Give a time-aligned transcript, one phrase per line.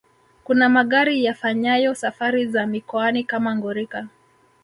[0.43, 4.07] Kuna magari yafanyayo safari za mikoani kama Ngorika